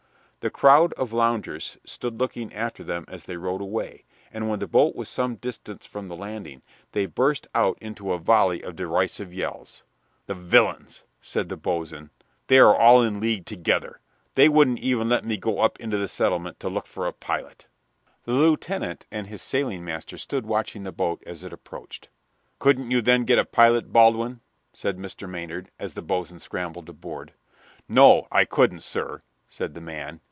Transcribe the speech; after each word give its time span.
The 0.39 0.49
crowd 0.49 0.93
of 0.93 1.13
loungers 1.13 1.77
stood 1.85 2.19
looking 2.19 2.51
after 2.51 2.83
them 2.83 3.05
as 3.07 3.25
they 3.25 3.37
rowed 3.37 3.61
away, 3.61 4.05
and 4.33 4.49
when 4.49 4.57
the 4.57 4.65
boat 4.65 4.95
was 4.95 5.07
some 5.07 5.35
distance 5.35 5.85
from 5.85 6.07
the 6.07 6.15
landing 6.15 6.63
they 6.93 7.05
burst 7.05 7.45
out 7.53 7.77
into 7.79 8.11
a 8.11 8.17
volley 8.17 8.63
of 8.63 8.75
derisive 8.75 9.31
yells. 9.31 9.83
"The 10.25 10.33
villains!" 10.33 11.03
said 11.21 11.47
the 11.47 11.57
boatswain, 11.57 12.09
"they 12.47 12.57
are 12.57 12.75
all 12.75 13.03
in 13.03 13.19
league 13.19 13.45
together. 13.45 13.99
They 14.33 14.49
wouldn't 14.49 14.79
even 14.79 15.09
let 15.09 15.23
me 15.23 15.37
go 15.37 15.59
up 15.59 15.79
into 15.79 15.97
the 15.99 16.07
settlement 16.07 16.59
to 16.61 16.69
look 16.69 16.87
for 16.87 17.05
a 17.05 17.13
pilot." 17.13 17.67
The 18.25 18.33
lieutenant 18.33 19.05
and 19.11 19.27
his 19.27 19.43
sailing 19.43 19.85
master 19.85 20.17
stood 20.17 20.47
watching 20.47 20.81
the 20.85 20.91
boat 20.91 21.21
as 21.27 21.43
it 21.43 21.53
approached. 21.53 22.09
"Couldn't 22.57 22.89
you, 22.89 23.03
then, 23.03 23.25
get 23.25 23.37
a 23.37 23.45
pilot, 23.45 23.93
Baldwin?" 23.93 24.41
said 24.73 24.97
Mr. 24.97 25.29
Maynard, 25.29 25.69
as 25.77 25.93
the 25.93 26.01
boatswain 26.01 26.39
scrambled 26.39 26.89
aboard. 26.89 27.33
"No, 27.87 28.27
I 28.31 28.45
couldn't, 28.45 28.81
sir," 28.81 29.21
said 29.47 29.75
the 29.75 29.81
man. 29.81 30.19